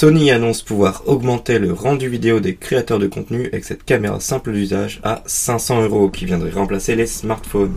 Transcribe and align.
Sony 0.00 0.30
annonce 0.30 0.62
pouvoir 0.62 1.02
augmenter 1.06 1.58
le 1.58 1.72
rendu 1.72 2.08
vidéo 2.08 2.38
des 2.38 2.54
créateurs 2.54 3.00
de 3.00 3.08
contenu 3.08 3.48
avec 3.48 3.64
cette 3.64 3.84
caméra 3.84 4.20
simple 4.20 4.52
d'usage 4.52 5.00
à 5.02 5.24
500 5.26 5.82
euros 5.82 6.08
qui 6.08 6.24
viendrait 6.24 6.52
remplacer 6.52 6.94
les 6.94 7.08
smartphones. 7.08 7.76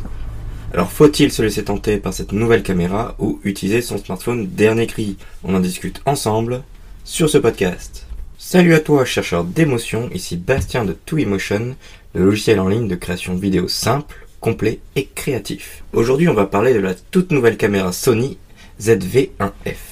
Alors 0.71 0.91
faut-il 0.91 1.31
se 1.31 1.41
laisser 1.41 1.63
tenter 1.63 1.97
par 1.97 2.13
cette 2.13 2.31
nouvelle 2.31 2.61
caméra 2.61 3.15
ou 3.17 3.39
utiliser 3.43 3.81
son 3.81 3.97
smartphone 3.97 4.45
dernier 4.45 4.85
cri 4.85 5.17
On 5.43 5.55
en 5.55 5.59
discute 5.59 5.99
ensemble 6.05 6.61
sur 7.05 7.27
ce 7.27 7.39
podcast. 7.39 8.05
Salut 8.37 8.75
à 8.75 8.79
toi 8.79 9.03
chercheur 9.03 9.43
d'émotion, 9.43 10.07
ici 10.13 10.37
Bastien 10.37 10.85
de 10.85 10.93
Twimotion, 10.93 11.75
le 12.13 12.23
logiciel 12.23 12.59
en 12.59 12.67
ligne 12.67 12.87
de 12.87 12.93
création 12.93 13.33
vidéo 13.33 13.67
simple, 13.67 14.27
complet 14.39 14.79
et 14.95 15.07
créatif. 15.07 15.83
Aujourd'hui 15.91 16.29
on 16.29 16.35
va 16.35 16.45
parler 16.45 16.75
de 16.75 16.81
la 16.81 16.93
toute 16.93 17.31
nouvelle 17.31 17.57
caméra 17.57 17.91
Sony 17.91 18.37
ZV-1F. 18.79 19.90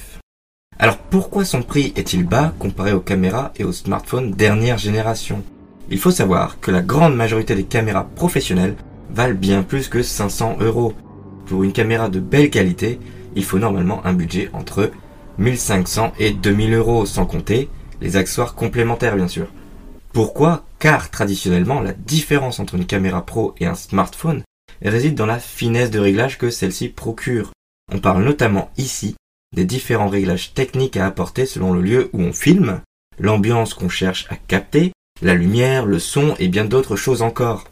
Alors 0.82 0.96
pourquoi 0.96 1.44
son 1.44 1.60
prix 1.60 1.92
est-il 1.94 2.24
bas 2.24 2.54
comparé 2.58 2.94
aux 2.94 3.00
caméras 3.00 3.52
et 3.58 3.64
aux 3.64 3.72
smartphones 3.72 4.30
dernière 4.30 4.78
génération? 4.78 5.42
Il 5.90 5.98
faut 5.98 6.10
savoir 6.10 6.58
que 6.58 6.70
la 6.70 6.80
grande 6.80 7.14
majorité 7.14 7.54
des 7.54 7.64
caméras 7.64 8.08
professionnelles 8.16 8.76
valent 9.10 9.34
bien 9.34 9.62
plus 9.62 9.88
que 9.88 10.02
500 10.02 10.56
euros. 10.60 10.94
Pour 11.44 11.64
une 11.64 11.74
caméra 11.74 12.08
de 12.08 12.18
belle 12.18 12.48
qualité, 12.48 12.98
il 13.36 13.44
faut 13.44 13.58
normalement 13.58 14.00
un 14.06 14.14
budget 14.14 14.48
entre 14.54 14.90
1500 15.36 16.14
et 16.18 16.30
2000 16.30 16.72
euros, 16.72 17.04
sans 17.04 17.26
compter 17.26 17.68
les 18.00 18.16
accessoires 18.16 18.54
complémentaires 18.54 19.16
bien 19.16 19.28
sûr. 19.28 19.48
Pourquoi? 20.14 20.64
Car 20.78 21.10
traditionnellement, 21.10 21.80
la 21.80 21.92
différence 21.92 22.58
entre 22.58 22.76
une 22.76 22.86
caméra 22.86 23.26
pro 23.26 23.54
et 23.60 23.66
un 23.66 23.74
smartphone 23.74 24.44
réside 24.80 25.14
dans 25.14 25.26
la 25.26 25.40
finesse 25.40 25.90
de 25.90 25.98
réglage 25.98 26.38
que 26.38 26.48
celle-ci 26.48 26.88
procure. 26.88 27.50
On 27.92 27.98
parle 27.98 28.24
notamment 28.24 28.70
ici 28.78 29.14
des 29.54 29.64
différents 29.64 30.08
réglages 30.08 30.54
techniques 30.54 30.96
à 30.96 31.06
apporter 31.06 31.46
selon 31.46 31.72
le 31.72 31.82
lieu 31.82 32.10
où 32.12 32.22
on 32.22 32.32
filme, 32.32 32.80
l'ambiance 33.18 33.74
qu'on 33.74 33.88
cherche 33.88 34.26
à 34.30 34.36
capter, 34.36 34.92
la 35.22 35.34
lumière, 35.34 35.86
le 35.86 35.98
son 35.98 36.34
et 36.38 36.48
bien 36.48 36.64
d'autres 36.64 36.96
choses 36.96 37.22
encore. 37.22 37.64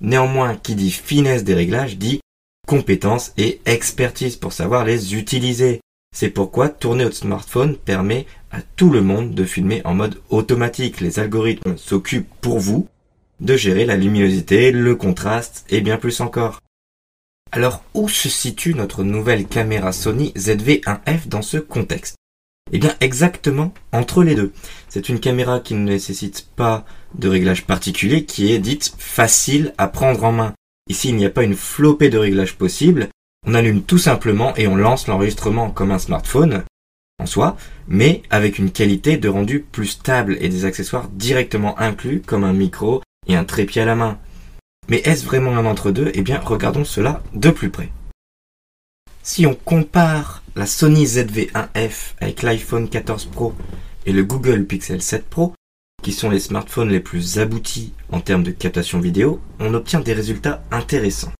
Néanmoins, 0.00 0.56
qui 0.56 0.74
dit 0.74 0.90
finesse 0.90 1.44
des 1.44 1.54
réglages 1.54 1.98
dit 1.98 2.20
compétence 2.66 3.32
et 3.36 3.60
expertise 3.64 4.36
pour 4.36 4.52
savoir 4.52 4.84
les 4.84 5.16
utiliser. 5.16 5.80
C'est 6.14 6.30
pourquoi 6.30 6.68
tourner 6.68 7.04
votre 7.04 7.16
smartphone 7.16 7.76
permet 7.76 8.26
à 8.50 8.60
tout 8.62 8.90
le 8.90 9.02
monde 9.02 9.34
de 9.34 9.44
filmer 9.44 9.82
en 9.84 9.94
mode 9.94 10.20
automatique. 10.30 11.00
Les 11.00 11.18
algorithmes 11.18 11.76
s'occupent 11.76 12.32
pour 12.40 12.58
vous 12.58 12.88
de 13.40 13.56
gérer 13.56 13.86
la 13.86 13.96
luminosité, 13.96 14.70
le 14.70 14.94
contraste 14.96 15.64
et 15.70 15.80
bien 15.80 15.96
plus 15.96 16.20
encore. 16.20 16.60
Alors 17.50 17.82
où 17.94 18.08
se 18.08 18.28
situe 18.28 18.74
notre 18.74 19.04
nouvelle 19.04 19.46
caméra 19.46 19.92
Sony 19.92 20.32
ZV-1F 20.36 21.28
dans 21.28 21.42
ce 21.42 21.56
contexte? 21.56 22.16
Eh 22.72 22.78
bien 22.78 22.94
exactement 23.00 23.72
entre 23.92 24.22
les 24.22 24.34
deux. 24.34 24.52
C'est 24.90 25.08
une 25.08 25.20
caméra 25.20 25.60
qui 25.60 25.74
ne 25.74 25.88
nécessite 25.88 26.46
pas 26.56 26.84
de 27.14 27.28
réglage 27.28 27.64
particulier, 27.64 28.26
qui 28.26 28.52
est 28.52 28.58
dite 28.58 28.94
facile 28.98 29.72
à 29.78 29.88
prendre 29.88 30.24
en 30.24 30.32
main. 30.32 30.54
Ici 30.90 31.08
il 31.08 31.16
n'y 31.16 31.24
a 31.24 31.30
pas 31.30 31.44
une 31.44 31.56
flopée 31.56 32.10
de 32.10 32.18
réglages 32.18 32.56
possibles, 32.56 33.08
on 33.46 33.54
allume 33.54 33.82
tout 33.82 33.98
simplement 33.98 34.54
et 34.56 34.66
on 34.66 34.76
lance 34.76 35.06
l'enregistrement 35.06 35.70
comme 35.70 35.90
un 35.90 35.98
smartphone 35.98 36.64
en 37.18 37.26
soi, 37.26 37.56
mais 37.88 38.22
avec 38.28 38.58
une 38.58 38.70
qualité 38.70 39.16
de 39.16 39.28
rendu 39.28 39.60
plus 39.60 39.86
stable 39.86 40.36
et 40.40 40.50
des 40.50 40.66
accessoires 40.66 41.08
directement 41.08 41.78
inclus 41.80 42.20
comme 42.20 42.44
un 42.44 42.52
micro 42.52 43.02
et 43.26 43.36
un 43.36 43.44
trépied 43.44 43.82
à 43.82 43.86
la 43.86 43.96
main. 43.96 44.18
Mais 44.88 44.98
est-ce 45.04 45.24
vraiment 45.24 45.56
un 45.56 45.66
entre-deux? 45.66 46.10
Eh 46.14 46.22
bien, 46.22 46.40
regardons 46.40 46.84
cela 46.84 47.22
de 47.34 47.50
plus 47.50 47.70
près. 47.70 47.90
Si 49.22 49.46
on 49.46 49.54
compare 49.54 50.42
la 50.56 50.64
Sony 50.64 51.04
ZV-1F 51.04 52.14
avec 52.20 52.42
l'iPhone 52.42 52.88
14 52.88 53.26
Pro 53.26 53.54
et 54.06 54.12
le 54.12 54.24
Google 54.24 54.64
Pixel 54.64 55.02
7 55.02 55.28
Pro, 55.28 55.52
qui 56.02 56.12
sont 56.12 56.30
les 56.30 56.40
smartphones 56.40 56.88
les 56.88 57.00
plus 57.00 57.38
aboutis 57.38 57.92
en 58.10 58.20
termes 58.20 58.42
de 58.42 58.50
captation 58.50 59.00
vidéo, 59.00 59.40
on 59.60 59.74
obtient 59.74 60.00
des 60.00 60.14
résultats 60.14 60.62
intéressants. 60.70 61.32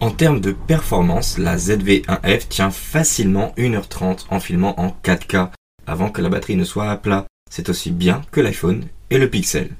En 0.00 0.10
termes 0.10 0.40
de 0.40 0.52
performance, 0.52 1.38
la 1.38 1.56
ZV-1F 1.56 2.48
tient 2.48 2.70
facilement 2.70 3.54
1h30 3.56 4.26
en 4.28 4.40
filmant 4.40 4.78
en 4.78 4.94
4K 5.02 5.50
avant 5.86 6.10
que 6.10 6.20
la 6.20 6.28
batterie 6.28 6.56
ne 6.56 6.64
soit 6.64 6.90
à 6.90 6.96
plat. 6.96 7.26
C'est 7.50 7.70
aussi 7.70 7.90
bien 7.90 8.22
que 8.30 8.40
l'iPhone 8.40 8.86
et 9.08 9.18
le 9.18 9.30
Pixel. 9.30 9.70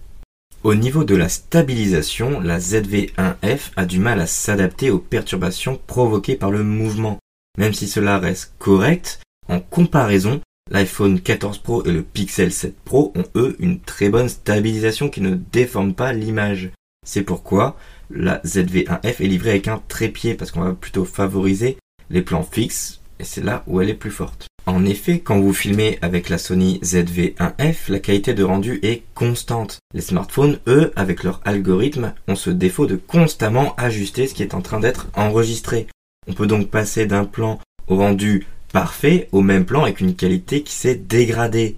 Au 0.65 0.75
niveau 0.75 1.05
de 1.05 1.15
la 1.15 1.29
stabilisation, 1.29 2.41
la 2.41 2.59
ZV-1F 2.59 3.73
a 3.77 3.85
du 3.85 3.99
mal 3.99 4.19
à 4.19 4.27
s'adapter 4.27 4.91
aux 4.91 4.99
perturbations 4.99 5.79
provoquées 5.87 6.37
par 6.37 6.51
le 6.51 6.65
mouvement. 6.65 7.19
Même 7.59 7.75
si 7.75 7.87
cela 7.87 8.19
reste 8.19 8.55
correct, 8.59 9.21
en 9.47 9.61
comparaison, 9.61 10.41
l'iPhone 10.71 11.21
14 11.21 11.59
Pro 11.59 11.85
et 11.85 11.93
le 11.93 12.03
Pixel 12.03 12.51
7 12.51 12.77
Pro 12.83 13.13
ont 13.15 13.27
eux 13.35 13.57
une 13.59 13.79
très 13.79 14.09
bonne 14.09 14.31
stabilisation 14.31 15.11
qui 15.11 15.21
ne 15.21 15.35
déforme 15.35 15.93
pas 15.93 16.15
l'image. 16.15 16.71
C'est 17.07 17.25
pourquoi 17.25 17.77
la 18.09 18.39
ZV-1F 18.39 19.23
est 19.23 19.29
livrée 19.29 19.51
avec 19.51 19.69
un 19.69 19.83
trépied 19.87 20.33
parce 20.33 20.51
qu'on 20.51 20.63
va 20.63 20.73
plutôt 20.73 21.05
favoriser 21.05 21.77
les 22.09 22.23
plans 22.23 22.43
fixes 22.43 23.03
et 23.19 23.25
c'est 23.25 23.45
là 23.45 23.65
où 23.67 23.83
elle 23.83 23.91
est 23.91 23.95
plus 23.95 24.11
forte. 24.11 24.47
En 24.67 24.87
effet, 24.87 25.21
quand 25.21 25.39
vous 25.39 25.53
filmez 25.53 25.99
avec 26.01 26.31
la 26.31 26.39
Sony 26.39 26.81
ZV-1F, 26.83 27.91
la 27.91 27.99
qualité 27.99 28.33
de 28.33 28.43
rendu 28.43 28.81
est 28.83 29.03
constante. 29.15 29.79
Les 29.93 30.01
smartphones, 30.01 30.59
eux, 30.67 30.91
avec 30.97 31.23
leur 31.23 31.43
algorithme, 31.45 32.15
ont 32.29 32.35
ce 32.35 32.49
défaut 32.49 32.87
de 32.87 32.97
constamment 32.97 33.75
ajuster 33.77 34.27
ce 34.27 34.33
qui 34.33 34.43
est 34.43 34.55
en 34.55 34.63
train 34.63 34.81
d'être 34.81 35.09
enregistré. 35.15 35.87
On 36.27 36.33
peut 36.33 36.47
donc 36.47 36.71
passer 36.71 37.05
d'un 37.05 37.27
plan 37.27 37.61
au 37.89 37.97
rendu 37.97 38.47
parfait 38.73 39.29
au 39.33 39.43
même 39.43 39.67
plan 39.67 39.83
avec 39.83 40.01
une 40.01 40.17
qualité 40.17 40.63
qui 40.63 40.73
s'est 40.73 40.95
dégradée. 40.95 41.77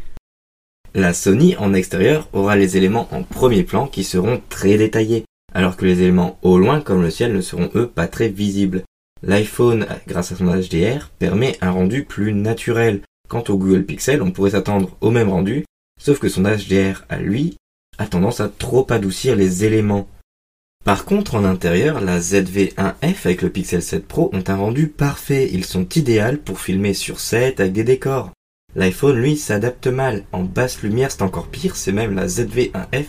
La 0.94 1.12
Sony 1.12 1.56
en 1.56 1.74
extérieur 1.74 2.28
aura 2.32 2.54
les 2.54 2.76
éléments 2.76 3.08
en 3.10 3.24
premier 3.24 3.64
plan 3.64 3.88
qui 3.88 4.04
seront 4.04 4.41
très 4.48 4.78
détaillés, 4.78 5.24
alors 5.53 5.76
que 5.76 5.84
les 5.84 6.03
éléments 6.03 6.38
au 6.42 6.56
loin 6.56 6.80
comme 6.80 7.03
le 7.03 7.10
ciel 7.10 7.32
ne 7.34 7.41
seront 7.41 7.68
eux 7.74 7.88
pas 7.88 8.06
très 8.06 8.28
visibles. 8.28 8.84
L'iPhone, 9.22 9.87
grâce 10.06 10.32
à 10.32 10.37
son 10.37 10.47
HDR, 10.47 11.10
permet 11.19 11.56
un 11.60 11.71
rendu 11.71 12.04
plus 12.04 12.32
naturel. 12.32 13.00
Quant 13.28 13.44
au 13.49 13.56
Google 13.56 13.84
Pixel, 13.84 14.22
on 14.22 14.31
pourrait 14.31 14.50
s'attendre 14.50 14.97
au 15.00 15.10
même 15.10 15.31
rendu, 15.31 15.65
sauf 16.00 16.19
que 16.19 16.28
son 16.28 16.43
HDR 16.43 17.04
à 17.09 17.19
lui 17.19 17.56
a 17.99 18.06
tendance 18.06 18.41
à 18.41 18.49
trop 18.49 18.87
adoucir 18.91 19.34
les 19.34 19.65
éléments. 19.65 20.09
Par 20.84 21.04
contre, 21.04 21.34
en 21.34 21.44
intérieur, 21.44 22.00
la 22.00 22.21
ZV-1F 22.21 23.25
avec 23.25 23.43
le 23.43 23.50
Pixel 23.50 23.82
7 23.82 24.06
Pro 24.06 24.31
ont 24.32 24.44
un 24.47 24.56
rendu 24.56 24.87
parfait. 24.87 25.48
Ils 25.53 25.65
sont 25.65 25.88
idéaux 25.88 26.37
pour 26.44 26.60
filmer 26.60 26.94
sur 26.94 27.19
set 27.19 27.59
avec 27.59 27.72
des 27.72 27.83
décors. 27.83 28.31
L'iPhone, 28.77 29.16
lui, 29.16 29.37
s'adapte 29.37 29.88
mal. 29.88 30.25
En 30.31 30.44
basse 30.44 30.83
lumière, 30.83 31.10
c'est 31.10 31.22
encore 31.22 31.48
pire. 31.48 31.75
C'est 31.75 31.91
même 31.91 32.15
la 32.15 32.27
ZV-1F 32.27 33.06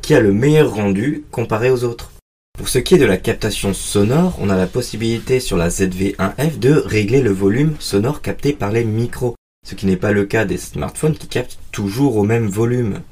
qui 0.00 0.14
a 0.14 0.20
le 0.20 0.32
meilleur 0.32 0.72
rendu 0.72 1.24
comparé 1.30 1.70
aux 1.70 1.84
autres. 1.84 2.12
Pour 2.58 2.68
ce 2.68 2.80
qui 2.80 2.96
est 2.96 2.98
de 2.98 3.04
la 3.04 3.18
captation 3.18 3.72
sonore, 3.72 4.36
on 4.40 4.50
a 4.50 4.56
la 4.56 4.66
possibilité 4.66 5.38
sur 5.38 5.56
la 5.56 5.68
ZV-1F 5.68 6.58
de 6.58 6.72
régler 6.72 7.22
le 7.22 7.30
volume 7.30 7.76
sonore 7.78 8.20
capté 8.20 8.52
par 8.52 8.72
les 8.72 8.82
micros, 8.82 9.36
ce 9.64 9.76
qui 9.76 9.86
n'est 9.86 9.96
pas 9.96 10.10
le 10.10 10.24
cas 10.24 10.44
des 10.44 10.58
smartphones 10.58 11.16
qui 11.16 11.28
captent 11.28 11.60
toujours 11.70 12.16
au 12.16 12.24
même 12.24 12.48
volume. 12.48 13.02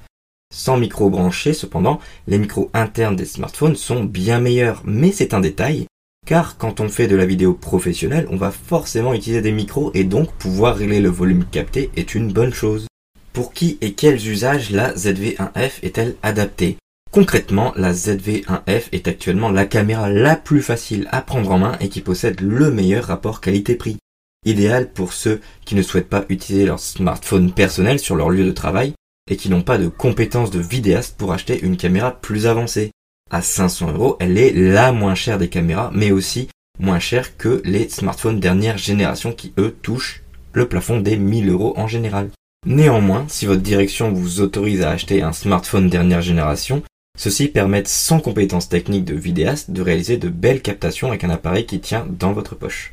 Sans 0.53 0.77
micro 0.77 1.11
branché, 1.11 1.53
cependant, 1.53 2.01
les 2.27 2.39
micros 2.39 2.71
internes 2.75 3.15
des 3.15 3.25
smartphones 3.25 3.77
sont 3.77 4.03
bien 4.03 4.41
meilleurs, 4.41 4.83
mais 4.85 5.13
c'est 5.13 5.33
un 5.33 5.41
détail, 5.41 5.87
car 6.27 6.59
quand 6.59 6.81
on 6.81 6.89
fait 6.89 7.07
de 7.07 7.17
la 7.17 7.25
vidéo 7.25 7.55
professionnelle, 7.55 8.27
on 8.31 8.37
va 8.37 8.51
forcément 8.51 9.15
utiliser 9.15 9.43
des 9.43 9.53
micros 9.53 9.93
et 9.95 10.03
donc 10.03 10.33
pouvoir 10.33 10.77
régler 10.77 11.01
le 11.01 11.09
volume 11.09 11.45
capté 11.45 11.93
est 11.97 12.17
une 12.17 12.33
bonne 12.33 12.53
chose. 12.53 12.89
Pour 13.33 13.53
qui 13.53 13.79
et 13.81 13.93
quels 13.93 14.27
usages 14.29 14.73
la 14.73 14.93
ZV-1F 14.95 15.85
est-elle 15.85 16.17
adaptée? 16.25 16.79
Concrètement, 17.17 17.73
la 17.77 17.95
ZV-1F 17.95 18.89
est 18.93 19.09
actuellement 19.09 19.51
la 19.51 19.65
caméra 19.65 20.11
la 20.11 20.37
plus 20.37 20.61
facile 20.61 21.09
à 21.13 21.23
prendre 21.23 21.51
en 21.51 21.59
main 21.59 21.79
et 21.81 21.89
qui 21.89 22.03
possède 22.03 22.43
le 22.43 22.71
meilleur 22.71 23.05
rapport 23.05 23.41
qualité-prix. 23.41 23.97
Idéal 24.45 24.93
pour 24.93 25.15
ceux 25.15 25.41
qui 25.65 25.77
ne 25.77 25.81
souhaitent 25.81 26.11
pas 26.11 26.27
utiliser 26.29 26.67
leur 26.67 26.79
smartphone 26.79 27.53
personnel 27.53 28.01
sur 28.01 28.17
leur 28.17 28.29
lieu 28.29 28.45
de 28.45 28.53
travail 28.53 28.93
et 29.31 29.39
qui 29.39 29.49
n'ont 29.49 29.63
pas 29.63 29.79
de 29.79 29.89
compétences 29.89 30.51
de 30.51 30.61
vidéaste 30.61 31.17
pour 31.17 31.33
acheter 31.33 31.59
une 31.59 31.79
caméra 31.79 32.21
plus 32.21 32.47
avancée. 32.47 32.91
À 33.31 33.41
500 33.41 33.95
euros, 33.95 34.19
elle 34.21 34.37
est 34.37 34.53
la 34.53 34.93
moins 34.93 35.15
chère 35.15 35.39
des 35.39 35.49
caméras, 35.49 35.91
mais 35.95 36.11
aussi 36.11 36.49
moins 36.79 36.99
chère 36.99 37.39
que 37.39 37.63
les 37.65 37.89
smartphones 37.89 38.41
dernière 38.41 38.77
génération 38.77 39.33
qui 39.33 39.55
eux 39.57 39.75
touchent 39.81 40.23
le 40.53 40.69
plafond 40.69 41.01
des 41.01 41.17
1000 41.17 41.49
euros 41.49 41.73
en 41.79 41.87
général. 41.87 42.29
Néanmoins, 42.67 43.25
si 43.29 43.47
votre 43.47 43.63
direction 43.63 44.13
vous 44.13 44.43
autorise 44.43 44.83
à 44.83 44.91
acheter 44.91 45.23
un 45.23 45.33
smartphone 45.33 45.89
dernière 45.89 46.21
génération, 46.21 46.83
Ceux-ci 47.17 47.49
permettent 47.49 47.89
sans 47.89 48.21
compétences 48.21 48.69
techniques 48.69 49.05
de 49.05 49.15
vidéaste 49.15 49.71
de 49.71 49.83
réaliser 49.83 50.19
de 50.19 50.29
belles 50.29 50.63
captations 50.63 51.09
avec 51.09 51.25
un 51.25 51.31
appareil 51.31 51.67
qui 51.67 51.81
tient 51.81 52.07
dans 52.11 52.33
votre 52.33 52.55
poche. 52.55 52.93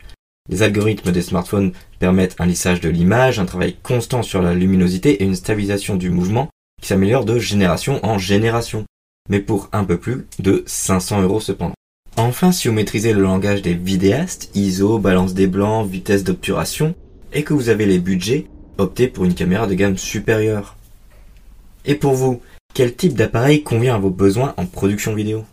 Les 0.49 0.63
algorithmes 0.63 1.11
des 1.11 1.21
smartphones 1.21 1.71
permettent 1.99 2.35
un 2.39 2.45
lissage 2.45 2.81
de 2.81 2.89
l'image, 2.89 3.39
un 3.39 3.45
travail 3.45 3.77
constant 3.81 4.23
sur 4.23 4.41
la 4.41 4.53
luminosité 4.53 5.21
et 5.21 5.25
une 5.25 5.35
stabilisation 5.35 5.95
du 5.95 6.09
mouvement 6.09 6.49
qui 6.81 6.87
s'améliore 6.87 7.25
de 7.25 7.39
génération 7.39 8.05
en 8.05 8.17
génération, 8.17 8.85
mais 9.29 9.39
pour 9.39 9.69
un 9.71 9.85
peu 9.85 9.97
plus 9.97 10.25
de 10.39 10.63
500 10.65 11.21
euros 11.21 11.39
cependant. 11.39 11.75
Enfin, 12.17 12.51
si 12.51 12.67
vous 12.67 12.73
maîtrisez 12.73 13.13
le 13.13 13.21
langage 13.21 13.61
des 13.61 13.73
vidéastes, 13.73 14.51
ISO, 14.53 14.99
balance 14.99 15.33
des 15.33 15.47
blancs, 15.47 15.89
vitesse 15.89 16.23
d'obturation, 16.23 16.93
et 17.31 17.43
que 17.43 17.53
vous 17.53 17.69
avez 17.69 17.85
les 17.85 17.99
budgets, 17.99 18.47
optez 18.77 19.07
pour 19.07 19.25
une 19.25 19.33
caméra 19.33 19.65
de 19.65 19.73
gamme 19.73 19.97
supérieure. 19.97 20.75
Et 21.85 21.95
pour 21.95 22.13
vous, 22.13 22.41
quel 22.73 22.95
type 22.95 23.13
d'appareil 23.13 23.61
convient 23.61 23.95
à 23.95 23.99
vos 23.99 24.09
besoins 24.09 24.55
en 24.57 24.65
production 24.65 25.13
vidéo? 25.13 25.45